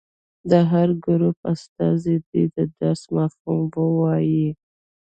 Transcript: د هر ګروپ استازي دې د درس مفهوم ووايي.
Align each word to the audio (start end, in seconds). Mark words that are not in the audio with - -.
د 0.49 0.51
هر 0.71 0.89
ګروپ 1.05 1.37
استازي 1.53 2.15
دې 2.29 2.43
د 2.55 2.57
درس 2.79 3.01
مفهوم 3.17 3.61
ووايي. 3.79 4.49